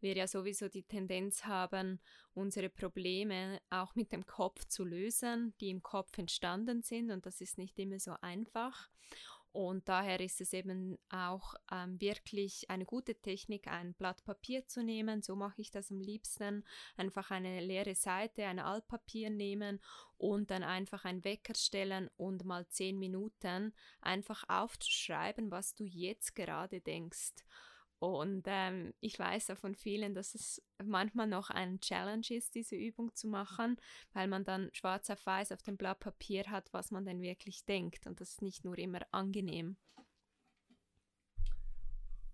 wir 0.00 0.14
ja 0.14 0.26
sowieso 0.26 0.68
die 0.68 0.82
Tendenz 0.82 1.46
haben, 1.46 2.00
unsere 2.34 2.68
Probleme 2.68 3.58
auch 3.70 3.94
mit 3.94 4.12
dem 4.12 4.26
Kopf 4.26 4.66
zu 4.66 4.84
lösen, 4.84 5.54
die 5.58 5.70
im 5.70 5.82
Kopf 5.82 6.18
entstanden 6.18 6.82
sind. 6.82 7.10
Und 7.10 7.24
das 7.24 7.40
ist 7.40 7.56
nicht 7.56 7.78
immer 7.78 7.98
so 7.98 8.14
einfach. 8.20 8.90
Und 9.52 9.86
daher 9.88 10.18
ist 10.20 10.40
es 10.40 10.54
eben 10.54 10.98
auch 11.10 11.54
ähm, 11.70 12.00
wirklich 12.00 12.70
eine 12.70 12.86
gute 12.86 13.14
Technik, 13.14 13.68
ein 13.68 13.92
Blatt 13.92 14.24
Papier 14.24 14.66
zu 14.66 14.82
nehmen. 14.82 15.20
So 15.20 15.36
mache 15.36 15.60
ich 15.60 15.70
das 15.70 15.90
am 15.90 16.00
liebsten. 16.00 16.64
Einfach 16.96 17.30
eine 17.30 17.60
leere 17.60 17.94
Seite, 17.94 18.46
ein 18.46 18.58
Altpapier 18.58 19.28
nehmen 19.28 19.78
und 20.16 20.50
dann 20.50 20.62
einfach 20.62 21.04
einen 21.04 21.22
Wecker 21.24 21.54
stellen 21.54 22.08
und 22.16 22.46
mal 22.46 22.66
zehn 22.68 22.98
Minuten 22.98 23.74
einfach 24.00 24.44
aufzuschreiben, 24.48 25.50
was 25.50 25.74
du 25.74 25.84
jetzt 25.84 26.34
gerade 26.34 26.80
denkst. 26.80 27.34
Und 28.02 28.42
ähm, 28.48 28.92
ich 28.98 29.16
weiß 29.16 29.50
auch 29.50 29.58
von 29.58 29.76
vielen, 29.76 30.12
dass 30.12 30.34
es 30.34 30.60
manchmal 30.84 31.28
noch 31.28 31.50
ein 31.50 31.78
Challenge 31.78 32.26
ist, 32.30 32.56
diese 32.56 32.74
Übung 32.74 33.14
zu 33.14 33.28
machen, 33.28 33.76
weil 34.12 34.26
man 34.26 34.42
dann 34.42 34.70
schwarz 34.72 35.08
auf 35.08 35.24
weiß 35.24 35.52
auf 35.52 35.62
dem 35.62 35.76
Blatt 35.76 36.00
Papier 36.00 36.42
hat, 36.50 36.72
was 36.72 36.90
man 36.90 37.04
denn 37.04 37.22
wirklich 37.22 37.64
denkt. 37.64 38.08
Und 38.08 38.20
das 38.20 38.30
ist 38.30 38.42
nicht 38.42 38.64
nur 38.64 38.76
immer 38.76 39.02
angenehm. 39.12 39.76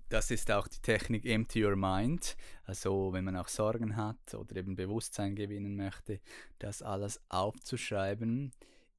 Das 0.08 0.30
ist 0.30 0.50
auch 0.50 0.68
die 0.68 0.80
Technik 0.80 1.26
Empty 1.26 1.66
Your 1.66 1.76
Mind. 1.76 2.38
Also 2.64 3.12
wenn 3.12 3.26
man 3.26 3.36
auch 3.36 3.48
Sorgen 3.48 3.94
hat 3.94 4.32
oder 4.32 4.56
eben 4.56 4.74
Bewusstsein 4.74 5.36
gewinnen 5.36 5.76
möchte, 5.76 6.22
das 6.60 6.80
alles 6.80 7.20
aufzuschreiben 7.28 8.52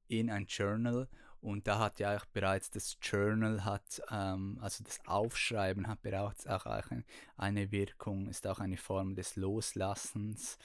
in 0.08 0.30
ein 0.30 0.46
Journal 0.46 1.08
und 1.41 1.67
da 1.67 1.79
hat 1.79 2.00
ja 2.00 2.17
auch 2.17 2.25
bereits 2.25 2.69
das 2.69 2.98
Journal 3.01 3.63
hat, 3.63 4.01
ähm, 4.12 4.58
also 4.62 4.84
das 4.84 5.00
Aufschreiben 5.05 5.88
hat 5.88 6.01
bereits 6.01 6.46
auch 6.48 6.65
eine 7.38 7.72
Wirkung, 7.72 8.27
ist 8.27 8.46
auch 8.46 8.60
eine 8.60 8.77
Form 8.77 9.15
des 9.15 9.36
Loslassens. 9.36 10.58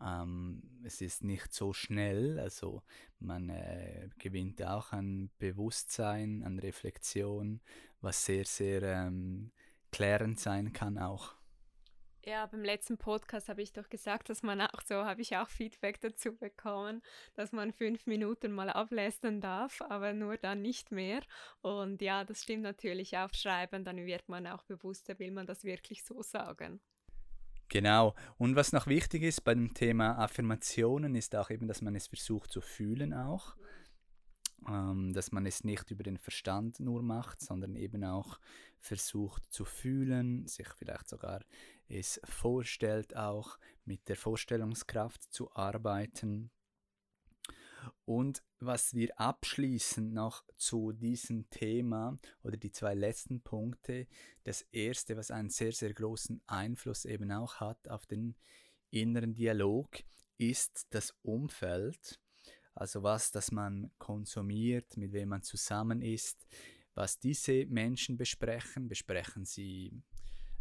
Ähm, 0.00 0.62
es 0.84 1.00
ist 1.00 1.22
nicht 1.24 1.52
so 1.52 1.72
schnell, 1.72 2.38
also 2.38 2.82
man 3.18 3.48
äh, 3.48 4.08
gewinnt 4.18 4.62
auch 4.62 4.92
an 4.92 5.30
Bewusstsein, 5.38 6.42
an 6.42 6.58
Reflexion, 6.58 7.60
was 8.00 8.24
sehr, 8.24 8.44
sehr 8.44 8.82
ähm, 8.82 9.52
klärend 9.90 10.40
sein 10.40 10.72
kann 10.72 10.98
auch. 10.98 11.34
Ja, 12.28 12.44
beim 12.46 12.64
letzten 12.64 12.98
Podcast 12.98 13.48
habe 13.48 13.62
ich 13.62 13.72
doch 13.72 13.88
gesagt, 13.88 14.30
dass 14.30 14.42
man 14.42 14.60
auch 14.60 14.82
so, 14.84 14.96
habe 14.96 15.22
ich 15.22 15.36
auch 15.36 15.48
Feedback 15.48 16.00
dazu 16.00 16.34
bekommen, 16.34 17.00
dass 17.34 17.52
man 17.52 17.72
fünf 17.72 18.04
Minuten 18.06 18.50
mal 18.50 18.68
ablästern 18.68 19.40
darf, 19.40 19.80
aber 19.82 20.12
nur 20.12 20.36
dann 20.36 20.60
nicht 20.60 20.90
mehr. 20.90 21.20
Und 21.60 22.02
ja, 22.02 22.24
das 22.24 22.42
stimmt 22.42 22.64
natürlich, 22.64 23.16
aufschreiben, 23.16 23.84
dann 23.84 23.98
wird 23.98 24.28
man 24.28 24.48
auch 24.48 24.64
bewusster, 24.64 25.16
will 25.20 25.30
man 25.30 25.46
das 25.46 25.62
wirklich 25.62 26.02
so 26.04 26.20
sagen. 26.20 26.80
Genau. 27.68 28.16
Und 28.38 28.56
was 28.56 28.72
noch 28.72 28.88
wichtig 28.88 29.22
ist 29.22 29.44
beim 29.44 29.72
Thema 29.72 30.18
Affirmationen, 30.18 31.14
ist 31.14 31.36
auch 31.36 31.50
eben, 31.50 31.68
dass 31.68 31.80
man 31.80 31.94
es 31.94 32.08
versucht 32.08 32.50
zu 32.50 32.60
fühlen 32.60 33.14
auch. 33.14 33.54
Ähm, 34.68 35.12
dass 35.12 35.30
man 35.30 35.46
es 35.46 35.62
nicht 35.62 35.92
über 35.92 36.02
den 36.02 36.18
Verstand 36.18 36.80
nur 36.80 37.02
macht, 37.02 37.40
sondern 37.40 37.76
eben 37.76 38.02
auch 38.02 38.40
versucht 38.80 39.44
zu 39.52 39.64
fühlen, 39.64 40.48
sich 40.48 40.68
vielleicht 40.76 41.08
sogar 41.08 41.40
es 41.88 42.20
vorstellt, 42.24 43.16
auch 43.16 43.58
mit 43.84 44.08
der 44.08 44.16
Vorstellungskraft 44.16 45.22
zu 45.32 45.52
arbeiten. 45.52 46.50
Und 48.04 48.42
was 48.58 48.94
wir 48.94 49.18
abschließend 49.20 50.12
noch 50.12 50.44
zu 50.56 50.92
diesem 50.92 51.48
Thema 51.50 52.18
oder 52.42 52.56
die 52.56 52.72
zwei 52.72 52.94
letzten 52.94 53.42
Punkte, 53.42 54.06
das 54.44 54.62
erste, 54.72 55.16
was 55.16 55.30
einen 55.30 55.50
sehr, 55.50 55.72
sehr 55.72 55.92
großen 55.92 56.40
Einfluss 56.46 57.04
eben 57.04 57.30
auch 57.32 57.56
hat 57.56 57.88
auf 57.88 58.06
den 58.06 58.36
inneren 58.90 59.34
Dialog, 59.34 59.88
ist 60.38 60.86
das 60.90 61.14
Umfeld. 61.22 62.20
Also 62.74 63.02
was, 63.02 63.30
das 63.30 63.52
man 63.52 63.90
konsumiert, 63.98 64.96
mit 64.96 65.12
wem 65.12 65.30
man 65.30 65.42
zusammen 65.42 66.02
ist, 66.02 66.46
was 66.94 67.18
diese 67.18 67.66
Menschen 67.66 68.16
besprechen. 68.16 68.88
Besprechen 68.88 69.44
sie 69.44 70.02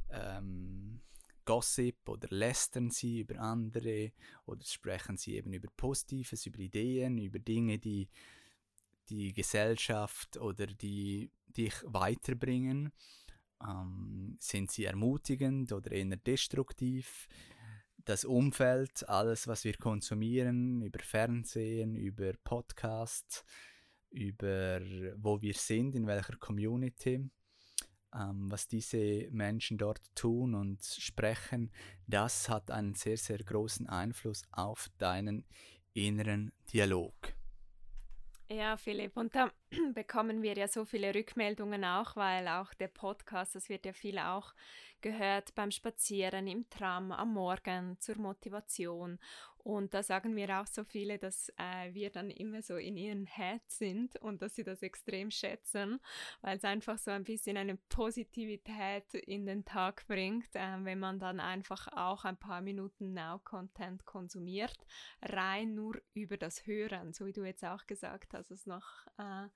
ähm, 0.09 1.01
Gossip 1.45 2.09
oder 2.09 2.27
lästern 2.29 2.89
sie 2.89 3.19
über 3.19 3.39
andere 3.39 4.11
oder 4.45 4.63
sprechen 4.63 5.17
sie 5.17 5.35
eben 5.35 5.53
über 5.53 5.69
Positives, 5.77 6.45
über 6.45 6.59
Ideen, 6.59 7.17
über 7.17 7.39
Dinge, 7.39 7.77
die 7.79 8.09
die 9.09 9.33
Gesellschaft 9.33 10.37
oder 10.37 10.67
die 10.67 11.31
dich 11.45 11.73
weiterbringen. 11.85 12.91
Ähm, 13.65 14.37
sind 14.39 14.71
sie 14.71 14.85
ermutigend 14.85 15.71
oder 15.71 15.91
eher 15.91 16.17
destruktiv? 16.17 17.27
Das 18.03 18.25
Umfeld, 18.25 19.07
alles, 19.09 19.47
was 19.47 19.63
wir 19.63 19.77
konsumieren, 19.77 20.81
über 20.81 20.99
Fernsehen, 20.99 21.95
über 21.95 22.33
Podcasts, 22.43 23.43
über 24.11 24.81
wo 25.17 25.41
wir 25.41 25.53
sind, 25.53 25.95
in 25.95 26.05
welcher 26.05 26.37
Community, 26.37 27.29
ähm, 28.15 28.51
was 28.51 28.67
diese 28.67 29.27
Menschen 29.31 29.77
dort 29.77 30.01
tun 30.15 30.55
und 30.55 30.83
sprechen, 30.83 31.71
das 32.07 32.49
hat 32.49 32.71
einen 32.71 32.95
sehr, 32.95 33.17
sehr 33.17 33.39
großen 33.39 33.87
Einfluss 33.87 34.43
auf 34.51 34.89
deinen 34.97 35.45
inneren 35.93 36.51
Dialog. 36.71 37.13
Ja, 38.47 38.77
Philipp, 38.77 39.17
und 39.17 39.33
da 39.35 39.51
bekommen 39.95 40.43
wir 40.43 40.53
ja 40.53 40.67
so 40.67 40.85
viele 40.85 41.13
Rückmeldungen 41.15 41.83
auch, 41.83 42.15
weil 42.15 42.47
auch 42.47 42.73
der 42.75 42.89
Podcast, 42.89 43.55
das 43.55 43.69
wird 43.69 43.85
ja 43.85 43.93
viel 43.93 44.19
auch 44.19 44.53
gehört 45.05 45.53
beim 45.53 45.69
Spazieren, 45.69 46.47
im 46.47 46.67
Tram, 46.67 47.11
am 47.11 47.33
Morgen, 47.33 47.95
zur 47.99 48.17
Motivation. 48.17 49.19
Und 49.59 49.93
da 49.93 50.01
sagen 50.01 50.33
mir 50.33 50.59
auch 50.59 50.65
so 50.65 50.83
viele, 50.83 51.19
dass 51.19 51.49
äh, 51.57 51.93
wir 51.93 52.09
dann 52.09 52.31
immer 52.31 52.63
so 52.63 52.77
in 52.77 52.97
ihren 52.97 53.27
Head 53.27 53.61
sind 53.67 54.15
und 54.17 54.41
dass 54.41 54.55
sie 54.55 54.63
das 54.63 54.81
extrem 54.81 55.29
schätzen, 55.29 55.99
weil 56.41 56.57
es 56.57 56.63
einfach 56.63 56.97
so 56.97 57.11
ein 57.11 57.23
bisschen 57.23 57.55
eine 57.55 57.77
Positivität 57.89 59.13
in 59.13 59.45
den 59.45 59.63
Tag 59.63 60.07
bringt, 60.07 60.55
äh, 60.55 60.83
wenn 60.83 60.97
man 60.97 61.19
dann 61.19 61.39
einfach 61.39 61.87
auch 61.95 62.25
ein 62.25 62.37
paar 62.37 62.61
Minuten 62.61 63.13
Now-Content 63.13 64.05
konsumiert, 64.05 64.87
rein 65.21 65.75
nur 65.75 66.01
über 66.15 66.37
das 66.37 66.65
Hören, 66.65 67.13
so 67.13 67.27
wie 67.27 67.33
du 67.33 67.43
jetzt 67.43 67.63
auch 67.63 67.85
gesagt 67.85 68.33
hast, 68.33 68.49
ist 68.49 68.65
noch 68.65 69.05
äh, 69.19 69.49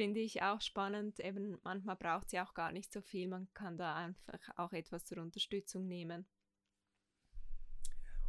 finde 0.00 0.20
ich 0.20 0.40
auch 0.40 0.62
spannend. 0.62 1.20
Eben 1.20 1.58
manchmal 1.62 1.94
braucht 1.94 2.30
sie 2.30 2.40
auch 2.40 2.54
gar 2.54 2.72
nicht 2.72 2.90
so 2.90 3.02
viel. 3.02 3.28
Man 3.28 3.52
kann 3.52 3.76
da 3.76 3.96
einfach 3.96 4.40
auch 4.56 4.72
etwas 4.72 5.04
zur 5.04 5.18
Unterstützung 5.18 5.86
nehmen. 5.86 6.24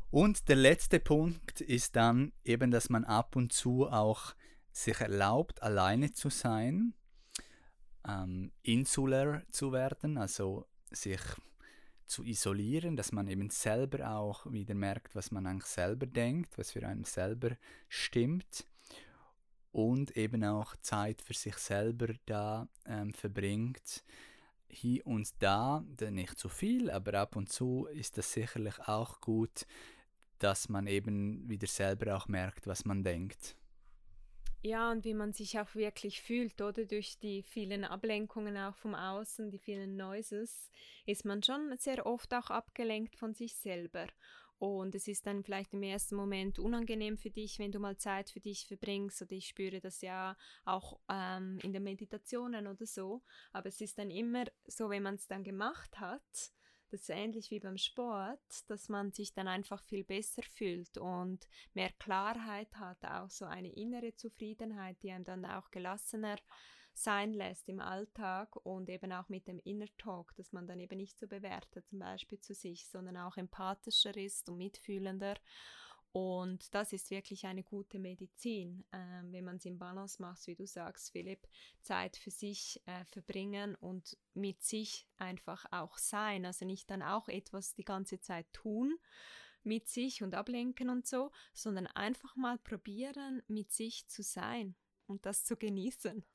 Und 0.10 0.50
der 0.50 0.58
letzte 0.58 1.00
Punkt 1.00 1.62
ist 1.62 1.96
dann 1.96 2.34
eben, 2.44 2.72
dass 2.72 2.90
man 2.90 3.06
ab 3.06 3.38
und 3.38 3.54
zu 3.54 3.88
auch 3.88 4.36
sich 4.74 5.00
erlaubt, 5.00 5.64
alleine 5.64 6.12
zu 6.12 6.30
sein, 6.30 6.94
ähm, 8.06 8.52
insular 8.64 9.44
zu 9.52 9.72
werden, 9.72 10.18
also 10.18 10.68
sich 10.92 11.22
zu 12.06 12.26
isolieren, 12.26 12.98
dass 12.98 13.14
man 13.14 13.30
eben 13.30 13.50
selber 13.50 14.18
auch 14.18 14.46
wieder 14.52 14.76
merkt, 14.76 15.16
was 15.16 15.32
man 15.32 15.48
eigentlich 15.48 15.72
selber 15.72 16.06
denkt, 16.06 16.58
was 16.58 16.72
für 16.72 16.86
einen 16.86 17.06
selber 17.06 17.56
stimmt 17.88 18.66
und 19.72 20.18
eben 20.18 20.44
auch 20.44 20.76
Zeit 20.82 21.22
für 21.22 21.34
sich 21.34 21.56
selber 21.56 22.14
da 22.26 22.68
ähm, 22.86 23.14
verbringt. 23.14 24.04
Hier 24.68 25.06
und 25.06 25.30
da, 25.40 25.84
nicht 26.10 26.38
zu 26.38 26.50
viel, 26.50 26.90
aber 26.90 27.14
ab 27.16 27.36
und 27.36 27.52
zu 27.52 27.88
ist 27.88 28.18
das 28.18 28.32
sicherlich 28.32 28.80
auch 28.88 29.20
gut, 29.20 29.66
dass 30.40 30.70
man 30.70 30.88
eben 30.88 31.48
wieder 31.50 31.68
selber 31.68 32.16
auch 32.16 32.28
merkt, 32.28 32.68
was 32.68 32.86
man 32.86 33.04
denkt. 33.04 33.56
Ja, 34.64 34.92
und 34.92 35.06
wie 35.06 35.16
man 35.16 35.34
sich 35.34 35.60
auch 35.60 35.74
wirklich 35.74 36.22
fühlt, 36.22 36.62
oder? 36.62 36.86
Durch 36.86 37.18
die 37.18 37.42
vielen 37.42 37.84
Ablenkungen 37.84 38.56
auch 38.58 38.76
vom 38.76 38.94
Außen, 38.94 39.50
die 39.50 39.58
vielen 39.58 39.98
Noises, 39.98 40.70
ist 41.08 41.26
man 41.26 41.42
schon 41.42 41.76
sehr 41.80 42.06
oft 42.06 42.32
auch 42.36 42.52
abgelenkt 42.52 43.16
von 43.16 43.34
sich 43.34 43.56
selber. 43.56 44.06
Und 44.62 44.94
es 44.94 45.08
ist 45.08 45.26
dann 45.26 45.44
vielleicht 45.44 45.74
im 45.74 45.82
ersten 45.82 46.16
Moment 46.16 46.60
unangenehm 46.60 47.18
für 47.18 47.32
dich, 47.32 47.58
wenn 47.58 47.72
du 47.72 47.80
mal 47.80 47.98
Zeit 47.98 48.30
für 48.30 48.40
dich 48.40 48.68
verbringst. 48.68 49.20
Oder 49.24 49.32
ich 49.32 49.48
spüre 49.48 49.80
das 49.80 50.02
ja 50.02 50.38
auch 50.66 51.00
ähm, 51.10 51.58
in 51.64 51.74
den 51.74 51.82
Meditationen 51.82 52.68
oder 52.68 52.86
so. 52.86 53.24
Aber 53.54 53.70
es 53.70 53.82
ist 53.82 53.98
dann 53.98 54.12
immer 54.12 54.46
so, 54.68 54.92
wenn 54.92 55.02
man 55.02 55.16
es 55.16 55.26
dann 55.26 55.44
gemacht 55.44 56.00
hat, 56.00 56.22
das 56.92 57.02
ist 57.02 57.10
ähnlich 57.10 57.50
wie 57.50 57.60
beim 57.60 57.78
Sport, 57.78 58.70
dass 58.70 58.88
man 58.88 59.12
sich 59.12 59.34
dann 59.34 59.48
einfach 59.48 59.82
viel 59.86 60.04
besser 60.04 60.44
fühlt 60.44 60.96
und 61.00 61.48
mehr 61.74 61.92
Klarheit 61.98 62.76
hat, 62.76 63.04
auch 63.04 63.32
so 63.32 63.46
eine 63.46 63.74
innere 63.74 64.14
Zufriedenheit, 64.16 65.02
die 65.02 65.12
einem 65.12 65.24
dann 65.24 65.44
auch 65.44 65.72
gelassener 65.72 66.38
sein 66.94 67.34
lässt 67.34 67.70
im 67.70 67.80
Alltag 67.80 68.56
und 68.66 68.90
eben 68.90 69.12
auch 69.12 69.30
mit 69.30 69.48
dem 69.48 69.60
Inner 69.60 69.88
Talk, 69.98 70.36
dass 70.36 70.52
man 70.52 70.68
dann 70.68 70.80
eben 70.80 70.98
nicht 70.98 71.18
so 71.18 71.28
bewertet, 71.28 71.88
zum 71.88 72.00
Beispiel 72.00 72.40
zu 72.40 72.54
sich, 72.54 72.88
sondern 72.88 73.18
auch 73.18 73.38
empathischer 73.38 74.16
ist 74.16 74.50
und 74.50 74.58
mitfühlender. 74.58 75.36
Und 76.14 76.74
das 76.76 76.92
ist 76.92 77.10
wirklich 77.10 77.46
eine 77.46 77.64
gute 77.64 77.98
Medizin, 77.98 78.84
äh, 78.92 78.98
wenn 79.24 79.46
man 79.46 79.56
es 79.58 79.66
im 79.66 79.78
Balance 79.78 80.22
macht, 80.22 80.46
wie 80.46 80.56
du 80.56 80.68
sagst, 80.68 81.12
Philipp, 81.12 81.48
Zeit 81.80 82.18
für 82.18 82.32
sich 82.32 82.82
äh, 82.86 83.06
verbringen 83.06 83.76
und 83.76 84.18
mit 84.34 84.62
sich 84.62 85.08
einfach 85.18 85.66
auch 85.72 85.98
sein. 85.98 86.46
Also 86.46 86.66
nicht 86.66 86.90
dann 86.90 87.02
auch 87.02 87.30
etwas 87.30 87.76
die 87.76 87.86
ganze 87.86 88.20
Zeit 88.20 88.52
tun 88.52 88.98
mit 89.64 89.88
sich 89.88 90.22
und 90.22 90.36
ablenken 90.36 90.90
und 90.90 91.08
so, 91.08 91.32
sondern 91.54 91.88
einfach 91.88 92.36
mal 92.36 92.58
probieren, 92.58 93.42
mit 93.48 93.72
sich 93.72 94.08
zu 94.08 94.24
sein 94.24 94.76
und 95.08 95.26
das 95.26 95.46
zu 95.46 95.56
genießen. 95.56 96.26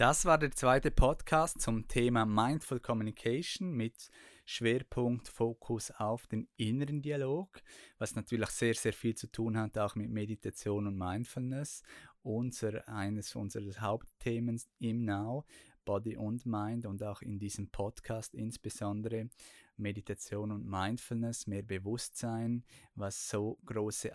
Das 0.00 0.24
war 0.24 0.38
der 0.38 0.50
zweite 0.50 0.90
Podcast 0.90 1.60
zum 1.60 1.86
Thema 1.86 2.24
Mindful 2.24 2.80
Communication 2.80 3.70
mit 3.70 4.08
Schwerpunkt, 4.46 5.28
Fokus 5.28 5.90
auf 5.90 6.26
den 6.26 6.48
inneren 6.56 7.02
Dialog, 7.02 7.60
was 7.98 8.14
natürlich 8.14 8.48
sehr, 8.48 8.72
sehr 8.72 8.94
viel 8.94 9.14
zu 9.14 9.26
tun 9.26 9.58
hat, 9.58 9.76
auch 9.76 9.96
mit 9.96 10.08
Meditation 10.08 10.86
und 10.86 10.96
Mindfulness. 10.96 11.82
Unser, 12.22 12.88
eines 12.88 13.36
unserer 13.36 13.78
Hauptthemen 13.78 14.58
im 14.78 15.04
Now, 15.04 15.44
Body 15.84 16.16
und 16.16 16.46
Mind 16.46 16.86
und 16.86 17.02
auch 17.02 17.22
in 17.22 17.38
diesem 17.38 17.68
Podcast 17.68 18.34
insbesondere 18.34 19.28
Meditation 19.76 20.52
und 20.52 20.66
Mindfulness, 20.66 21.46
mehr 21.46 21.62
Bewusstsein, 21.62 22.64
was 22.94 23.28
so 23.28 23.58
große 23.64 24.12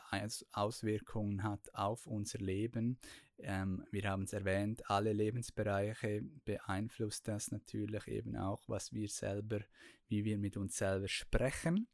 Auswirkungen 0.51 1.43
hat 1.43 1.73
auf 1.73 2.05
unser 2.05 2.39
Leben, 2.39 2.99
ähm, 3.39 3.85
wir 3.91 4.09
haben 4.09 4.23
es 4.23 4.33
erwähnt, 4.33 4.89
alle 4.89 5.13
Lebensbereiche 5.13 6.23
beeinflusst 6.45 7.27
das 7.27 7.51
natürlich 7.51 8.07
eben 8.07 8.35
auch, 8.37 8.63
was 8.67 8.93
wir 8.93 9.09
selber, 9.09 9.59
wie 10.07 10.23
wir 10.23 10.37
mit 10.37 10.57
uns 10.57 10.77
selber 10.77 11.07
sprechen. 11.07 11.87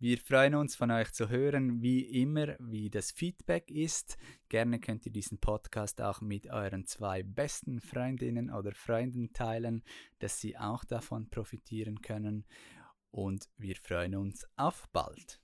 Wir 0.00 0.18
freuen 0.18 0.54
uns 0.54 0.76
von 0.76 0.92
euch 0.92 1.12
zu 1.12 1.28
hören, 1.28 1.82
wie 1.82 2.22
immer, 2.22 2.54
wie 2.60 2.88
das 2.88 3.10
Feedback 3.10 3.68
ist. 3.68 4.16
Gerne 4.48 4.78
könnt 4.78 5.04
ihr 5.06 5.10
diesen 5.10 5.38
Podcast 5.40 6.00
auch 6.00 6.20
mit 6.20 6.48
euren 6.48 6.86
zwei 6.86 7.24
besten 7.24 7.80
Freundinnen 7.80 8.48
oder 8.48 8.70
Freunden 8.76 9.32
teilen, 9.32 9.82
dass 10.20 10.40
sie 10.40 10.56
auch 10.56 10.84
davon 10.84 11.28
profitieren 11.30 12.00
können. 12.00 12.44
Und 13.10 13.48
wir 13.56 13.74
freuen 13.74 14.14
uns 14.14 14.46
auf 14.56 14.88
bald. 14.92 15.40